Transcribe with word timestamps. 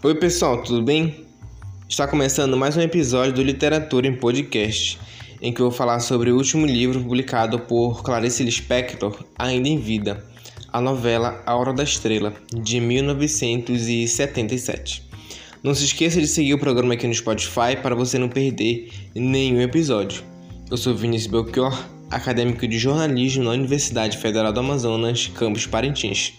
Oi, 0.00 0.14
pessoal, 0.14 0.62
tudo 0.62 0.80
bem? 0.80 1.26
Está 1.88 2.06
começando 2.06 2.56
mais 2.56 2.76
um 2.76 2.80
episódio 2.80 3.34
do 3.34 3.42
Literatura 3.42 4.06
em 4.06 4.14
Podcast, 4.14 4.96
em 5.42 5.52
que 5.52 5.60
eu 5.60 5.70
vou 5.70 5.76
falar 5.76 5.98
sobre 5.98 6.30
o 6.30 6.36
último 6.36 6.64
livro 6.64 7.02
publicado 7.02 7.58
por 7.58 8.04
Clarice 8.04 8.44
Lispector, 8.44 9.24
ainda 9.36 9.68
em 9.68 9.76
vida, 9.76 10.24
a 10.72 10.80
novela 10.80 11.42
A 11.44 11.56
Hora 11.56 11.72
da 11.72 11.82
Estrela, 11.82 12.32
de 12.54 12.78
1977. 12.78 15.02
Não 15.64 15.74
se 15.74 15.86
esqueça 15.86 16.20
de 16.20 16.28
seguir 16.28 16.54
o 16.54 16.60
programa 16.60 16.94
aqui 16.94 17.08
no 17.08 17.14
Spotify 17.14 17.74
para 17.82 17.96
você 17.96 18.18
não 18.18 18.28
perder 18.28 18.92
nenhum 19.16 19.60
episódio. 19.60 20.22
Eu 20.70 20.76
sou 20.76 20.94
Vinícius 20.94 21.32
Belchior, 21.32 21.76
acadêmico 22.08 22.68
de 22.68 22.78
jornalismo 22.78 23.42
na 23.42 23.50
Universidade 23.50 24.16
Federal 24.16 24.52
do 24.52 24.60
Amazonas, 24.60 25.26
campus 25.34 25.66
Parintins. 25.66 26.34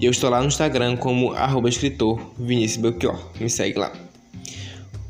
E 0.00 0.06
eu 0.06 0.10
estou 0.10 0.30
lá 0.30 0.40
no 0.40 0.46
Instagram 0.46 0.96
como 0.96 1.34
arroba 1.34 1.68
escritor 1.68 2.18
Vinícius 2.38 2.80
Belchior. 2.80 3.20
Me 3.38 3.50
segue 3.50 3.78
lá. 3.78 3.92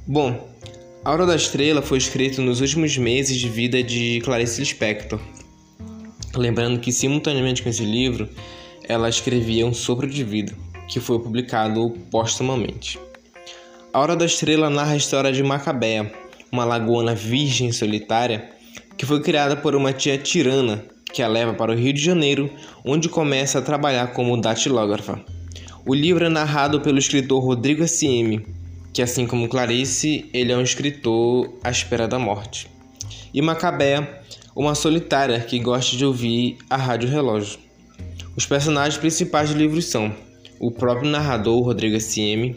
Bom, 0.05 0.51
A 1.05 1.13
Hora 1.13 1.25
da 1.25 1.37
Estrela 1.37 1.80
foi 1.80 1.99
escrito 1.99 2.43
nos 2.43 2.61
últimos 2.61 2.99
meses 2.99 3.37
de 3.37 3.49
vida 3.49 3.85
de 3.85 4.21
Clarice 4.25 4.59
Lispector. 4.59 5.21
Lembrando 6.35 6.80
que 6.80 6.91
simultaneamente 6.91 7.63
com 7.63 7.69
esse 7.69 7.85
livro, 7.85 8.29
ela 8.89 9.09
escrevia 9.09 9.65
Um 9.65 9.73
Sopro 9.73 10.09
de 10.09 10.25
Vida, 10.25 10.53
que 10.89 10.99
foi 10.99 11.21
publicado 11.21 11.91
póstumamente. 12.11 12.99
A 13.93 14.01
Hora 14.01 14.16
da 14.16 14.25
Estrela 14.25 14.69
narra 14.69 14.95
a 14.95 14.97
história 14.97 15.30
de 15.30 15.43
Macabea, 15.45 16.13
uma 16.51 16.65
lagoana 16.65 17.15
virgem 17.15 17.71
solitária 17.71 18.51
que 18.97 19.07
foi 19.07 19.23
criada 19.23 19.57
por 19.57 19.77
uma 19.77 19.93
tia 19.93 20.19
tirana 20.19 20.85
que 21.12 21.23
a 21.23 21.28
leva 21.28 21.55
para 21.55 21.73
o 21.73 21.74
Rio 21.74 21.92
de 21.92 22.02
Janeiro, 22.02 22.50
onde 22.84 23.09
começa 23.09 23.59
a 23.59 23.62
trabalhar 23.62 24.09
como 24.09 24.41
datilógrafa. 24.41 25.20
O 25.87 25.95
livro 25.95 26.24
é 26.24 26.29
narrado 26.29 26.80
pelo 26.80 26.98
escritor 26.98 27.43
Rodrigo 27.43 27.82
S.M., 27.85 28.45
que 28.93 29.02
assim 29.02 29.26
como 29.26 29.48
Clarice, 29.48 30.29
ele 30.32 30.52
é 30.52 30.57
um 30.57 30.62
escritor 30.62 31.52
à 31.62 31.70
espera 31.70 32.09
da 32.09 32.18
morte. 32.18 32.68
E 33.32 33.40
Macabea, 33.40 34.23
uma 34.54 34.74
solitária 34.74 35.40
que 35.40 35.59
gosta 35.59 35.96
de 35.96 36.04
ouvir 36.04 36.59
a 36.68 36.76
rádio 36.76 37.09
relógio. 37.09 37.59
Os 38.37 38.46
personagens 38.46 38.98
principais 38.98 39.51
do 39.51 39.59
livro 39.59 39.80
são 39.80 40.15
o 40.59 40.70
próprio 40.70 41.10
narrador 41.10 41.63
Rodrigo 41.63 41.96
S.M., 41.96 42.57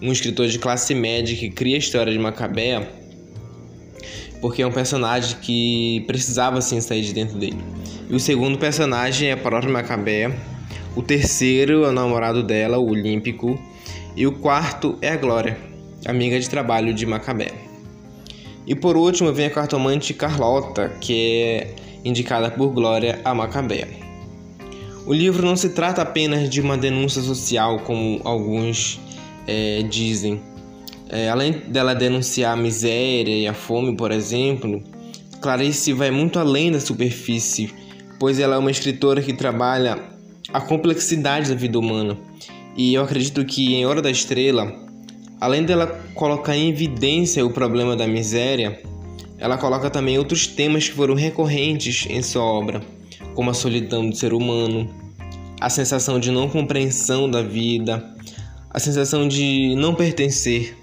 um 0.00 0.12
escritor 0.12 0.48
de 0.48 0.58
classe 0.58 0.94
média 0.94 1.36
que 1.36 1.50
cria 1.50 1.76
a 1.76 1.78
história 1.78 2.12
de 2.12 2.18
Macabea, 2.18 2.88
porque 4.42 4.60
é 4.60 4.66
um 4.66 4.72
personagem 4.72 5.36
que 5.40 6.02
precisava 6.08 6.58
assim 6.58 6.80
sair 6.80 7.02
de 7.02 7.14
dentro 7.14 7.38
dele. 7.38 7.64
E 8.10 8.14
o 8.14 8.18
segundo 8.18 8.58
personagem 8.58 9.28
é 9.28 9.32
a 9.32 9.36
própria 9.36 9.72
Macabea. 9.72 10.36
O 10.96 11.00
terceiro 11.00 11.84
é 11.84 11.88
o 11.88 11.92
namorado 11.92 12.42
dela, 12.42 12.76
o 12.76 12.90
Olímpico. 12.90 13.58
E 14.16 14.26
o 14.26 14.32
quarto 14.32 14.98
é 15.00 15.10
a 15.10 15.16
Glória, 15.16 15.56
amiga 16.04 16.38
de 16.38 16.50
trabalho 16.50 16.92
de 16.92 17.06
Macabea. 17.06 17.54
E 18.66 18.74
por 18.74 18.96
último 18.96 19.32
vem 19.32 19.46
a 19.46 19.50
cartomante 19.50 20.12
Carlota, 20.12 20.90
que 21.00 21.42
é 21.42 21.74
indicada 22.04 22.50
por 22.50 22.68
Glória 22.70 23.20
a 23.24 23.32
Macabea. 23.32 23.88
O 25.06 25.12
livro 25.12 25.46
não 25.46 25.56
se 25.56 25.70
trata 25.70 26.02
apenas 26.02 26.50
de 26.50 26.60
uma 26.60 26.76
denúncia 26.76 27.22
social, 27.22 27.78
como 27.80 28.20
alguns 28.24 29.00
é, 29.46 29.82
dizem. 29.82 30.40
É, 31.12 31.28
além 31.28 31.52
dela 31.68 31.94
denunciar 31.94 32.54
a 32.54 32.56
miséria 32.56 33.36
e 33.36 33.46
a 33.46 33.54
fome, 33.54 33.94
por 33.96 34.10
exemplo, 34.10 34.82
Clarice 35.40 35.92
vai 35.92 36.10
muito 36.10 36.38
além 36.38 36.72
da 36.72 36.80
superfície 36.80 37.70
pois 38.22 38.38
ela 38.38 38.54
é 38.54 38.58
uma 38.58 38.70
escritora 38.70 39.20
que 39.20 39.32
trabalha 39.32 39.98
a 40.52 40.60
complexidade 40.60 41.48
da 41.48 41.56
vida 41.56 41.76
humana. 41.76 42.16
E 42.76 42.94
eu 42.94 43.02
acredito 43.02 43.44
que 43.44 43.74
em 43.74 43.84
Hora 43.84 44.00
da 44.00 44.12
Estrela, 44.12 44.72
além 45.40 45.64
dela 45.64 45.88
colocar 46.14 46.56
em 46.56 46.68
evidência 46.68 47.44
o 47.44 47.50
problema 47.50 47.96
da 47.96 48.06
miséria, 48.06 48.80
ela 49.38 49.58
coloca 49.58 49.90
também 49.90 50.18
outros 50.18 50.46
temas 50.46 50.88
que 50.88 50.94
foram 50.94 51.16
recorrentes 51.16 52.06
em 52.08 52.22
sua 52.22 52.44
obra, 52.44 52.80
como 53.34 53.50
a 53.50 53.54
solidão 53.54 54.08
do 54.08 54.14
ser 54.14 54.32
humano, 54.32 54.88
a 55.60 55.68
sensação 55.68 56.20
de 56.20 56.30
não 56.30 56.48
compreensão 56.48 57.28
da 57.28 57.42
vida, 57.42 58.08
a 58.70 58.78
sensação 58.78 59.26
de 59.26 59.74
não 59.74 59.96
pertencer, 59.96 60.76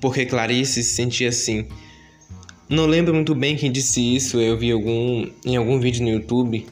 porque 0.00 0.26
Clarice 0.26 0.82
se 0.82 0.94
sentia 0.94 1.28
assim 1.28 1.66
não 2.68 2.84
lembro 2.84 3.14
muito 3.14 3.34
bem 3.34 3.56
quem 3.56 3.72
disse 3.72 4.14
isso, 4.14 4.38
eu 4.38 4.58
vi 4.58 4.70
algum, 4.70 5.26
em 5.42 5.56
algum 5.56 5.80
vídeo 5.80 6.04
no 6.04 6.10
YouTube, 6.10 6.66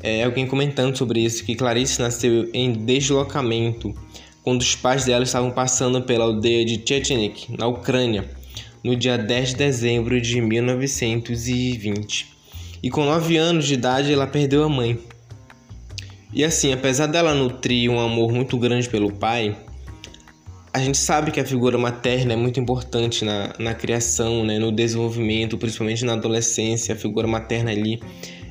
é, 0.00 0.22
alguém 0.22 0.46
comentando 0.46 0.96
sobre 0.96 1.18
isso, 1.18 1.44
que 1.44 1.56
Clarice 1.56 2.00
nasceu 2.00 2.48
em 2.54 2.72
deslocamento, 2.72 3.92
quando 4.44 4.60
os 4.60 4.76
pais 4.76 5.04
dela 5.04 5.24
estavam 5.24 5.50
passando 5.50 6.00
pela 6.02 6.26
aldeia 6.26 6.64
de 6.64 6.80
Chechenik, 6.86 7.56
na 7.58 7.66
Ucrânia, 7.66 8.30
no 8.84 8.94
dia 8.94 9.18
10 9.18 9.48
de 9.48 9.56
dezembro 9.56 10.20
de 10.20 10.40
1920. 10.40 12.28
E 12.80 12.88
com 12.88 13.04
9 13.04 13.36
anos 13.36 13.66
de 13.66 13.74
idade 13.74 14.12
ela 14.12 14.28
perdeu 14.28 14.62
a 14.62 14.68
mãe. 14.68 14.96
E 16.32 16.44
assim, 16.44 16.72
apesar 16.72 17.06
dela 17.06 17.34
nutrir 17.34 17.90
um 17.90 17.98
amor 17.98 18.32
muito 18.32 18.56
grande 18.56 18.88
pelo 18.88 19.12
pai, 19.12 19.56
a 20.72 20.78
gente 20.78 20.96
sabe 20.96 21.30
que 21.30 21.38
a 21.38 21.44
figura 21.44 21.76
materna 21.76 22.32
é 22.32 22.36
muito 22.36 22.58
importante 22.58 23.24
na, 23.24 23.52
na 23.58 23.74
criação, 23.74 24.42
né, 24.42 24.58
no 24.58 24.72
desenvolvimento, 24.72 25.58
principalmente 25.58 26.04
na 26.04 26.14
adolescência, 26.14 26.94
a 26.94 26.96
figura 26.96 27.28
materna 27.28 27.70
ali 27.70 28.00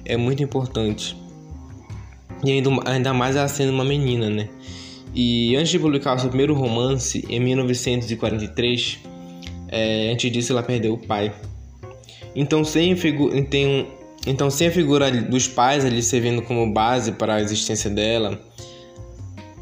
é 0.05 0.15
muito 0.15 0.43
importante. 0.43 1.17
E 2.43 2.51
ainda, 2.51 2.69
ainda 2.85 3.13
mais 3.13 3.35
ela 3.35 3.47
sendo 3.47 3.71
uma 3.71 3.83
menina, 3.83 4.29
né? 4.29 4.49
E 5.13 5.55
antes 5.55 5.71
de 5.71 5.79
publicar 5.79 6.15
o 6.15 6.19
seu 6.19 6.29
primeiro 6.29 6.53
romance, 6.53 7.25
em 7.27 7.39
1943, 7.39 8.99
é, 9.67 10.11
antes 10.11 10.31
disso 10.31 10.53
ela 10.53 10.63
perdeu 10.63 10.93
o 10.93 10.97
pai. 10.97 11.33
Então 12.35 12.63
sem, 12.63 12.95
então, 14.25 14.49
sem 14.49 14.67
a 14.67 14.71
figura 14.71 15.11
dos 15.11 15.47
pais 15.47 15.83
ali 15.83 16.01
servindo 16.03 16.41
como 16.43 16.71
base 16.71 17.11
para 17.13 17.35
a 17.35 17.41
existência 17.41 17.89
dela, 17.89 18.39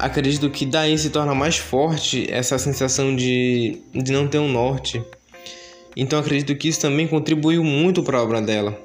acredito 0.00 0.50
que 0.50 0.66
daí 0.66 0.96
se 0.98 1.10
torna 1.10 1.34
mais 1.34 1.56
forte 1.56 2.26
essa 2.30 2.58
sensação 2.58 3.14
de, 3.14 3.82
de 3.92 4.12
não 4.12 4.26
ter 4.26 4.38
um 4.38 4.50
norte. 4.50 5.02
Então 5.96 6.18
acredito 6.18 6.54
que 6.56 6.68
isso 6.68 6.80
também 6.80 7.06
contribuiu 7.06 7.62
muito 7.62 8.02
para 8.02 8.18
a 8.18 8.22
obra 8.22 8.40
dela, 8.40 8.78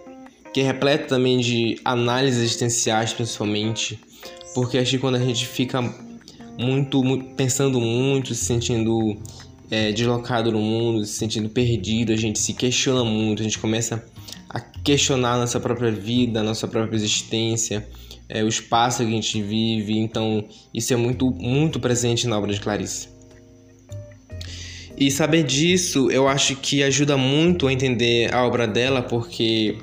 que 0.53 0.59
é 0.59 0.63
repleta 0.63 1.07
também 1.07 1.39
de 1.39 1.79
análises 1.85 2.41
existenciais 2.41 3.13
principalmente, 3.13 3.99
porque 4.53 4.77
acho 4.77 4.91
que 4.91 4.97
quando 4.97 5.15
a 5.15 5.19
gente 5.19 5.45
fica 5.45 5.81
muito, 6.57 7.03
muito 7.03 7.35
pensando 7.35 7.79
muito, 7.79 8.33
se 8.33 8.45
sentindo 8.45 9.17
é, 9.69 9.91
deslocado 9.91 10.51
no 10.51 10.59
mundo, 10.59 11.05
se 11.05 11.13
sentindo 11.13 11.49
perdido, 11.49 12.11
a 12.11 12.15
gente 12.15 12.39
se 12.39 12.53
questiona 12.53 13.03
muito, 13.03 13.41
a 13.41 13.43
gente 13.43 13.59
começa 13.59 14.03
a 14.49 14.59
questionar 14.59 15.37
nossa 15.37 15.59
própria 15.59 15.91
vida, 15.91 16.41
nossa 16.41 16.67
própria 16.67 16.95
existência, 16.95 17.87
é, 18.27 18.43
o 18.43 18.47
espaço 18.47 19.03
que 19.03 19.09
a 19.09 19.11
gente 19.11 19.41
vive, 19.41 19.97
então 19.97 20.45
isso 20.73 20.93
é 20.93 20.95
muito, 20.95 21.29
muito 21.31 21.79
presente 21.79 22.27
na 22.27 22.37
obra 22.37 22.53
de 22.53 22.59
Clarice. 22.59 23.09
E 24.97 25.11
saber 25.11 25.43
disso 25.43 26.09
eu 26.09 26.27
acho 26.27 26.55
que 26.55 26.81
ajuda 26.81 27.17
muito 27.17 27.67
a 27.67 27.73
entender 27.73 28.33
a 28.33 28.45
obra 28.45 28.65
dela, 28.65 29.01
porque 29.01 29.77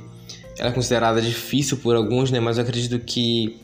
ela 0.58 0.70
é 0.70 0.72
considerada 0.72 1.20
difícil 1.20 1.76
por 1.78 1.94
alguns, 1.94 2.30
né? 2.30 2.40
Mas 2.40 2.56
eu 2.56 2.64
acredito 2.64 2.98
que 2.98 3.56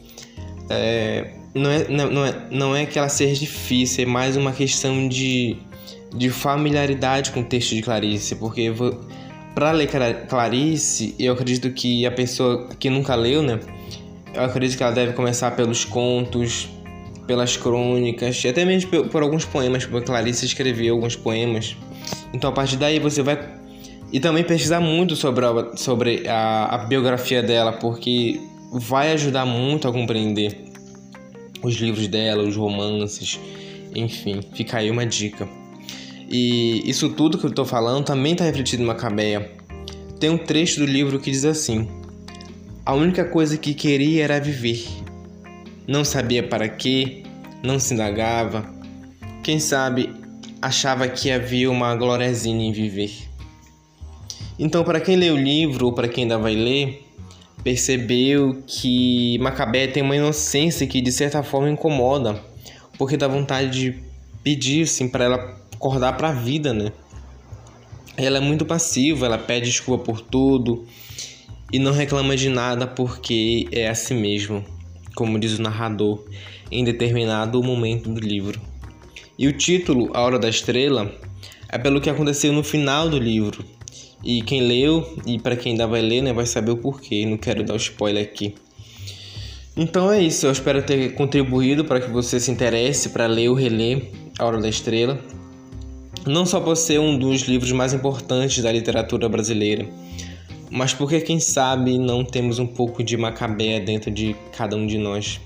é, 0.69 1.33
não, 1.55 1.71
é, 1.71 1.89
não, 1.89 2.25
é, 2.25 2.47
não 2.51 2.77
é 2.77 2.87
que 2.87 2.99
ela 2.99 3.09
seja 3.09 3.39
difícil, 3.41 4.05
é 4.05 4.07
mais 4.07 4.37
uma 4.37 4.53
questão 4.53 5.09
de, 5.09 5.57
de 6.15 6.31
familiaridade 6.31 7.31
com 7.33 7.41
o 7.41 7.45
texto 7.45 7.75
de 7.75 7.83
Clarice, 7.83 8.37
porque 8.37 8.73
para 9.55 9.73
ler 9.73 9.89
Clarice, 10.29 11.15
eu 11.19 11.33
acredito 11.33 11.71
que 11.71 12.05
a 12.07 12.11
pessoa 12.11 12.69
que 12.79 12.91
nunca 12.91 13.15
leu, 13.15 13.43
né? 13.43 13.59
Eu 14.39 14.45
acredito 14.45 14.77
que 14.77 14.85
ela 14.85 14.93
deve 14.93 15.15
começar 15.15 15.51
pelos 15.51 15.85
contos, 15.85 16.69
pelas 17.27 17.57
crônicas, 17.57 18.45
e 18.45 18.49
até 18.49 18.65
mesmo 18.65 18.89
por, 19.11 19.21
alguns 19.21 19.45
poemas, 19.45 19.85
porque 19.85 20.07
Clarice 20.07 20.47
escreveu 20.47 20.95
alguns 20.95 21.17
poemas. 21.17 21.77
Então 22.33 22.49
a 22.49 22.53
partir 22.53 22.77
daí 22.77 23.01
você 23.01 23.21
vai. 23.21 23.37
E 24.13 24.21
também 24.21 24.45
pesquisar 24.45 24.79
muito 24.79 25.17
sobre 25.17 25.45
a, 25.45 25.77
sobre 25.77 26.29
a, 26.29 26.77
a 26.77 26.79
biografia 26.79 27.43
dela, 27.43 27.73
porque 27.73 28.41
vai 28.73 29.13
ajudar 29.13 29.45
muito 29.45 29.89
a 29.89 29.93
compreender 29.93 30.57
os 31.61 31.75
livros 31.75 32.07
dela, 32.07 32.45
os 32.45 32.55
romances, 32.55 33.41
enfim, 33.93 34.41
fica 34.55 34.79
aí 34.79 34.89
uma 34.89 35.05
dica. 35.05 35.49
E 36.31 36.89
isso 36.89 37.09
tudo 37.09 37.39
que 37.39 37.45
eu 37.45 37.51
estou 37.51 37.65
falando 37.65 38.05
também 38.05 38.35
está 38.35 38.45
refletido 38.45 38.85
em 38.85 38.87
Macabeia. 38.87 39.51
Tem 40.21 40.31
um 40.31 40.39
trecho 40.39 40.79
do 40.79 40.87
livro 40.87 41.19
que 41.19 41.29
diz 41.29 41.45
assim: 41.45 41.89
a 42.89 42.95
única 42.95 43.23
coisa 43.23 43.59
que 43.59 43.75
queria 43.75 44.25
era 44.25 44.41
viver. 44.41 44.83
Não 45.87 46.07
sabia 46.07 46.43
para 46.43 46.67
quê, 46.71 47.23
não 47.63 47.79
se 47.79 47.93
indagava. 47.93 48.65
Quem 49.45 49.61
sabe 49.61 50.11
achava 50.63 51.07
que 51.07 51.31
havia 51.31 51.71
uma 51.71 51.95
gloriazinha 51.95 52.67
em 52.67 52.73
viver. 52.73 53.29
Então, 54.59 54.85
para 54.85 55.01
quem 55.01 55.17
lê 55.17 55.31
o 55.31 55.37
livro 55.37 55.85
ou 55.85 55.93
para 55.93 56.09
quem 56.09 56.25
ainda 56.25 56.39
vai 56.39 56.55
ler, 56.55 57.05
percebeu 57.63 58.63
que 58.67 59.37
Macabé 59.39 59.89
tem 59.89 60.03
uma 60.03 60.17
inocência 60.17 60.87
que 60.87 61.03
de 61.03 61.13
certa 61.13 61.43
forma 61.43 61.69
incomoda, 61.69 62.43
porque 62.97 63.19
dá 63.19 63.29
vontade 63.29 63.71
de 63.71 64.03
pedir 64.43 64.85
assim 64.85 65.11
para 65.11 65.25
ela 65.27 65.61
acordar 65.75 66.17
para 66.17 66.31
a 66.31 66.33
vida, 66.33 66.73
né? 66.73 66.91
Ela 68.17 68.39
é 68.39 68.41
muito 68.41 68.65
passiva, 68.65 69.27
ela 69.27 69.37
pede 69.37 69.67
desculpa 69.67 70.03
por 70.03 70.23
tudo 70.23 70.87
e 71.73 71.79
não 71.79 71.93
reclama 71.93 72.37
de 72.37 72.49
nada 72.49 72.87
porque 72.87 73.67
é 73.71 73.89
assim 73.89 74.15
mesmo, 74.15 74.65
como 75.15 75.39
diz 75.39 75.59
o 75.59 75.63
narrador 75.63 76.25
em 76.71 76.85
determinado 76.85 77.63
momento 77.63 78.09
do 78.11 78.21
livro. 78.21 78.61
E 79.39 79.47
o 79.47 79.53
título, 79.53 80.11
A 80.15 80.21
Hora 80.23 80.39
da 80.39 80.49
Estrela, 80.49 81.13
é 81.69 81.79
pelo 81.79 82.01
que 82.01 82.11
aconteceu 82.11 82.53
no 82.53 82.65
final 82.65 83.09
do 83.09 83.19
livro. 83.19 83.65
E 84.25 84.43
quem 84.43 84.63
leu, 84.63 85.17
e 85.25 85.39
para 85.39 85.55
quem 85.55 85.73
ainda 85.73 85.87
vai 85.87 86.03
ler, 86.03 86.23
né, 86.23 86.33
vai 86.33 86.45
saber 86.45 86.73
o 86.73 86.77
porquê. 86.77 87.25
Não 87.25 87.37
quero 87.37 87.63
dar 87.63 87.77
spoiler 87.77 88.25
aqui. 88.25 88.55
Então 89.77 90.11
é 90.11 90.21
isso, 90.21 90.47
eu 90.47 90.51
espero 90.51 90.83
ter 90.83 91.15
contribuído 91.15 91.85
para 91.85 92.01
que 92.01 92.11
você 92.11 92.41
se 92.41 92.51
interesse 92.51 93.11
para 93.11 93.29
ler 93.29 93.49
ou 93.49 93.55
reler 93.55 94.11
A 94.37 94.45
Hora 94.45 94.61
da 94.61 94.69
Estrela. 94.69 95.21
Não 96.27 96.45
só 96.45 96.59
por 96.59 96.77
ser 96.77 96.99
um 96.99 97.17
dos 97.17 97.43
livros 97.43 97.71
mais 97.71 97.95
importantes 97.95 98.61
da 98.61 98.73
literatura 98.73 99.29
brasileira, 99.29 99.89
mas 100.71 100.93
porque, 100.93 101.21
quem 101.21 101.41
sabe, 101.41 101.99
não 101.99 102.25
temos 102.25 102.59
um 102.59 102.67
pouco 102.67 103.03
de 103.03 103.17
Macabé 103.17 103.81
dentro 103.81 104.11
de 104.11 104.37
cada 104.57 104.77
um 104.77 104.87
de 104.87 104.99
nós. 104.99 105.41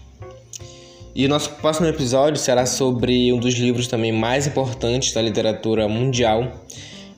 E 1.14 1.26
o 1.26 1.28
nosso 1.28 1.50
próximo 1.56 1.86
episódio 1.86 2.38
será 2.40 2.64
sobre 2.64 3.32
um 3.32 3.38
dos 3.38 3.54
livros 3.54 3.86
também 3.86 4.10
mais 4.10 4.46
importantes 4.46 5.12
da 5.12 5.20
literatura 5.20 5.86
mundial, 5.86 6.64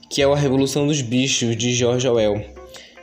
que 0.09 0.21
é 0.21 0.25
A 0.25 0.35
Revolução 0.35 0.85
dos 0.85 1.01
Bichos, 1.01 1.55
de 1.55 1.73
George 1.73 2.05
Orwell, 2.07 2.43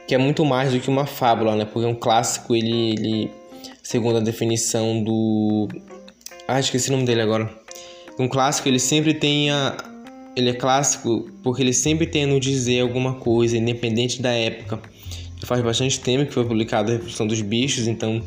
que 0.07 0.15
é 0.15 0.19
muito 0.19 0.45
mais 0.45 0.73
do 0.73 0.79
que 0.79 0.91
uma 0.91 1.07
fábula, 1.07 1.57
né? 1.57 1.65
Porque 1.65 1.87
um 1.87 1.95
clássico, 1.95 2.55
ele, 2.55 2.91
ele 2.91 3.31
segundo 3.83 4.19
a 4.19 4.21
definição 4.21 5.03
do... 5.03 5.69
Ah, 6.47 6.61
esqueci 6.61 6.91
o 6.91 6.93
nome 6.93 7.07
dele 7.07 7.23
agora. 7.23 7.51
Um 8.19 8.29
clássico, 8.29 8.69
ele 8.69 8.79
sempre 8.79 9.15
tem 9.15 9.51
a... 9.51 9.77
Ele 10.37 10.51
é 10.51 10.55
clássico 10.55 11.31
porque 11.43 11.63
ele 11.63 11.73
sempre 11.73 12.07
tem 12.07 12.25
a 12.25 12.27
nos 12.27 12.41
dizer 12.41 12.81
alguma 12.81 13.15
coisa, 13.15 13.57
independente 13.57 14.21
da 14.21 14.31
época. 14.31 14.81
Faz 15.45 15.61
bastante 15.61 15.99
tempo 15.99 16.27
que 16.27 16.33
foi 16.33 16.45
publicado 16.45 16.91
A 16.91 16.95
Revolução 16.95 17.27
dos 17.27 17.41
Bichos, 17.43 17.89
então 17.89 18.23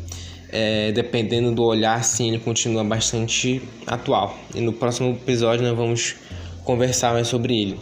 é, 0.50 0.92
dependendo 0.92 1.52
do 1.54 1.64
olhar, 1.64 2.04
sim, 2.04 2.30
ele 2.30 2.40
continua 2.40 2.84
bastante 2.84 3.62
atual. 3.88 4.38
E 4.54 4.62
no 4.62 4.74
próximo 4.74 5.12
episódio 5.12 5.66
nós 5.66 5.76
vamos 5.76 6.16
conversar 6.64 7.14
mais 7.14 7.28
sobre 7.28 7.62
ele. 7.62 7.80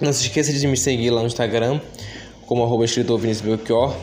Não 0.00 0.12
se 0.12 0.26
esqueça 0.26 0.52
de 0.52 0.66
me 0.66 0.76
seguir 0.76 1.10
lá 1.10 1.20
no 1.20 1.26
Instagram, 1.26 1.80
como 2.46 2.62
arroba 2.62 2.84
escritor 2.84 3.18
Vinícius 3.18 3.46
Belchior. 3.46 3.96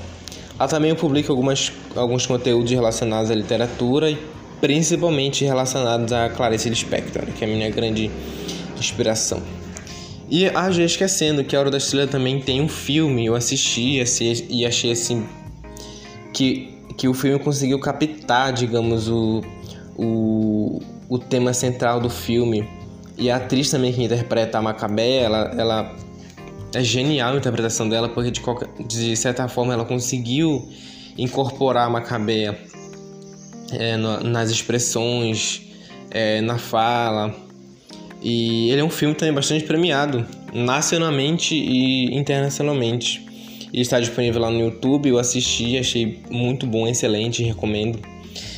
Lá 0.60 0.68
também 0.68 0.90
eu 0.90 0.96
publico 0.96 1.32
algumas, 1.32 1.72
alguns 1.96 2.26
conteúdos 2.26 2.72
relacionados 2.72 3.32
à 3.32 3.36
literatura 3.36 4.10
e 4.10 4.18
principalmente 4.60 5.46
relacionados 5.46 6.12
a 6.12 6.30
Clarice 6.30 6.70
Lispector, 6.70 7.26
que 7.38 7.44
é 7.44 7.48
a 7.48 7.52
minha 7.52 7.70
grande 7.70 8.10
inspiração. 8.78 9.42
E 10.30 10.48
ah, 10.48 10.72
já 10.72 10.84
esquecendo 10.84 11.44
que 11.44 11.56
A 11.56 11.60
Hora 11.60 11.72
da 11.72 11.78
Estrela 11.78 12.08
também 12.08 12.40
tem 12.40 12.62
um 12.62 12.68
filme, 12.68 13.26
eu 13.26 13.36
assisti 13.36 14.02
e 14.50 14.66
achei 14.66 14.92
assim 14.92 15.26
que 16.34 16.76
que 16.98 17.08
o 17.08 17.14
filme 17.14 17.38
conseguiu 17.40 17.80
captar, 17.80 18.54
digamos, 18.54 19.08
o, 19.10 19.42
o, 19.98 20.82
o 21.10 21.20
tema 21.20 21.54
central 21.54 22.00
do 22.00 22.10
filme. 22.10 22.68
E 23.18 23.30
a 23.30 23.38
atriz 23.38 23.70
também 23.70 23.94
que 23.94 24.04
interpreta 24.04 24.58
a 24.58 24.62
Macabé, 24.62 25.24
ela, 25.24 25.54
ela 25.58 25.96
é 26.74 26.84
genial 26.84 27.34
a 27.34 27.38
interpretação 27.38 27.88
dela, 27.88 28.10
porque 28.10 28.32
de, 28.32 28.42
qualquer, 28.42 28.70
de 28.86 29.16
certa 29.16 29.48
forma 29.48 29.74
ela 29.74 29.86
conseguiu 29.86 30.68
incorporar 31.18 31.88
a 31.88 31.90
Macabé 31.90 32.66
é, 33.72 33.98
nas 33.98 34.50
expressões, 34.50 35.62
é, 36.12 36.42
na 36.42 36.58
fala. 36.58 37.34
E 38.26 38.72
ele 38.72 38.82
é 38.82 38.84
um 38.84 38.90
filme 38.90 39.14
também 39.14 39.32
bastante 39.32 39.66
premiado, 39.66 40.26
nacionalmente 40.52 41.54
e 41.54 42.06
internacionalmente. 42.16 43.24
Ele 43.72 43.84
está 43.84 44.00
disponível 44.00 44.42
lá 44.42 44.50
no 44.50 44.60
YouTube, 44.60 45.10
eu 45.10 45.20
assisti, 45.20 45.78
achei 45.78 46.24
muito 46.32 46.66
bom, 46.66 46.88
excelente, 46.88 47.44
recomendo. 47.44 48.00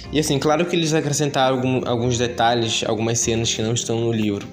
E 0.10 0.20
assim, 0.20 0.40
claro 0.40 0.66
que 0.66 0.74
eles 0.74 0.94
acrescentaram 0.94 1.82
alguns 1.86 2.18
detalhes, 2.18 2.82
algumas 2.88 3.20
cenas 3.20 3.54
que 3.54 3.62
não 3.62 3.74
estão 3.74 4.00
no 4.00 4.10
livro. 4.10 4.48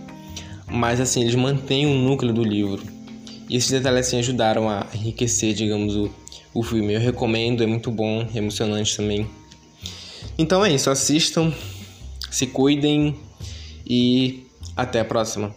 Mas 0.66 0.98
assim, 0.98 1.20
eles 1.20 1.36
mantêm 1.36 1.86
o 1.86 1.94
núcleo 1.94 2.32
do 2.32 2.42
livro. 2.42 2.82
E 3.48 3.54
esses 3.54 3.70
detalhes 3.70 4.08
assim 4.08 4.18
ajudaram 4.18 4.68
a 4.68 4.84
enriquecer, 4.92 5.54
digamos, 5.54 5.94
o, 5.94 6.10
o 6.52 6.60
filme. 6.64 6.92
Eu 6.92 6.98
recomendo, 6.98 7.62
é 7.62 7.66
muito 7.66 7.88
bom, 7.88 8.26
é 8.34 8.38
emocionante 8.38 8.96
também. 8.96 9.28
Então 10.36 10.64
é 10.64 10.72
isso, 10.72 10.90
assistam, 10.90 11.54
se 12.32 12.48
cuidem 12.48 13.14
e 13.86 14.43
até 14.76 15.00
a 15.00 15.04
próxima. 15.04 15.54